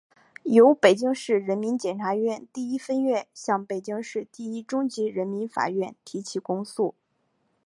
[0.45, 6.95] 由北京市人民检察院第一分院向北京市第一中级人民法院提起公诉